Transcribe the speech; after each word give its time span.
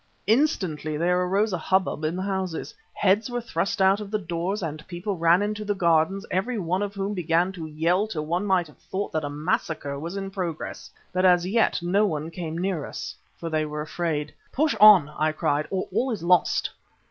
Instantly 0.25 0.97
there 0.97 1.21
arose 1.21 1.53
a 1.53 1.59
hubbub 1.59 2.03
in 2.03 2.15
the 2.15 2.23
houses. 2.23 2.73
Heads 2.91 3.29
were 3.29 3.39
thrust 3.39 3.79
out 3.83 3.99
of 3.99 4.09
the 4.09 4.17
doors 4.17 4.63
and 4.63 4.83
people 4.87 5.15
ran 5.15 5.43
into 5.43 5.63
the 5.63 5.75
gardens, 5.75 6.25
every 6.31 6.57
one 6.57 6.81
of 6.81 6.95
whom 6.95 7.13
began 7.13 7.51
to 7.51 7.67
yell 7.67 8.07
till 8.07 8.25
one 8.25 8.43
might 8.43 8.65
have 8.65 8.79
thought 8.79 9.11
that 9.11 9.23
a 9.23 9.29
massacre 9.29 9.99
was 9.99 10.17
in 10.17 10.31
progress. 10.31 10.89
But 11.13 11.23
as 11.25 11.45
yet 11.45 11.83
no 11.83 12.03
one 12.07 12.31
came 12.31 12.57
near 12.57 12.83
us, 12.83 13.15
for 13.37 13.47
they 13.51 13.63
were 13.63 13.81
afraid. 13.81 14.33
"Push 14.51 14.73
on," 14.79 15.07
I 15.19 15.31
cried, 15.33 15.67
"or 15.69 15.87
all 15.93 16.09
is 16.09 16.23
lost." 16.23 16.71